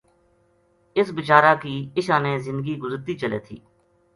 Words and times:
ا 0.97 1.01
س 1.05 1.07
بِچار 1.17 1.43
ا 1.51 1.53
کی 1.61 1.75
اشانے 1.97 2.33
زندگی 2.45 2.73
گزرتی 2.83 3.13
چلے 3.21 3.39
تھی 3.45 3.57